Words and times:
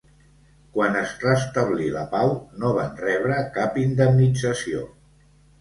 Quan 0.77 0.95
es 1.01 1.11
restablí 1.25 1.91
la 1.97 2.05
pau, 2.15 2.33
no 2.63 2.71
van 2.79 2.97
rebre 3.05 3.39
cap 3.59 3.81
indemnització. 3.83 4.83